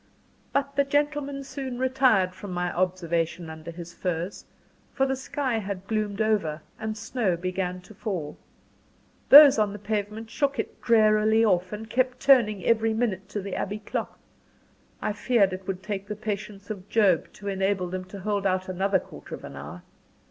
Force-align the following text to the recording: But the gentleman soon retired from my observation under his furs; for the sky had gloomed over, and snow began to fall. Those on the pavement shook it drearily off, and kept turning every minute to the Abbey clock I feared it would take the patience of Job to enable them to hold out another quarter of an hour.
But 0.51 0.75
the 0.77 0.83
gentleman 0.83 1.43
soon 1.43 1.77
retired 1.77 2.33
from 2.33 2.51
my 2.53 2.73
observation 2.75 3.51
under 3.51 3.69
his 3.69 3.93
furs; 3.93 4.45
for 4.91 5.05
the 5.05 5.15
sky 5.15 5.59
had 5.59 5.85
gloomed 5.85 6.21
over, 6.21 6.63
and 6.79 6.97
snow 6.97 7.37
began 7.37 7.81
to 7.81 7.93
fall. 7.93 8.35
Those 9.29 9.59
on 9.59 9.73
the 9.73 9.77
pavement 9.77 10.31
shook 10.31 10.57
it 10.57 10.81
drearily 10.81 11.45
off, 11.45 11.71
and 11.71 11.87
kept 11.87 12.19
turning 12.19 12.65
every 12.65 12.95
minute 12.95 13.29
to 13.29 13.43
the 13.43 13.53
Abbey 13.53 13.77
clock 13.77 14.17
I 15.03 15.13
feared 15.13 15.53
it 15.53 15.67
would 15.67 15.83
take 15.83 16.07
the 16.07 16.15
patience 16.15 16.71
of 16.71 16.89
Job 16.89 17.31
to 17.33 17.47
enable 17.47 17.85
them 17.87 18.05
to 18.05 18.21
hold 18.21 18.47
out 18.47 18.67
another 18.67 18.97
quarter 18.97 19.35
of 19.35 19.43
an 19.43 19.55
hour. 19.55 19.83